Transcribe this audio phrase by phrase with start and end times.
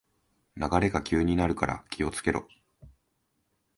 [0.57, 2.47] 流れが急になるから気をつけろ